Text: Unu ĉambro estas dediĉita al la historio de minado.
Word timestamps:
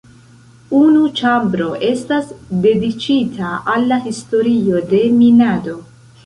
Unu 0.77 1.01
ĉambro 1.19 1.67
estas 1.89 2.31
dediĉita 2.63 3.51
al 3.75 3.87
la 3.93 4.01
historio 4.07 4.83
de 4.95 5.05
minado. 5.21 5.79